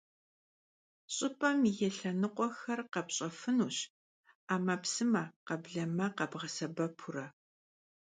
Ş'ıp'em 1.13 1.59
yi 1.77 1.89
lhenıkhuexer 1.95 2.79
khepş'efınuş 2.93 3.77
'emepsıme— 3.89 5.23
khebleme 5.47 6.07
khebğesebepure. 6.17 7.25